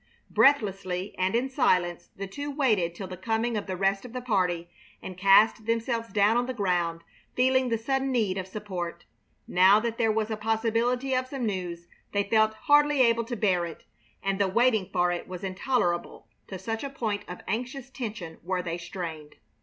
[0.31, 4.19] Breathlessly and in silence the two waited till the coming of the rest of the
[4.21, 4.67] party,
[4.99, 7.03] and cast themselves down on the ground,
[7.35, 9.05] feeling the sudden need of support.
[9.47, 13.63] Now that there was a possibility of some news, they felt hardly able to bear
[13.67, 13.83] it,
[14.23, 18.63] and the waiting for it was intolerable, to such a point of anxious tension were
[18.63, 19.35] they strained.